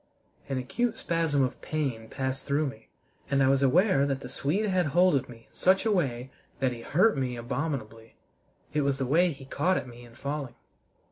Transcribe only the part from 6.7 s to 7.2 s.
he hurt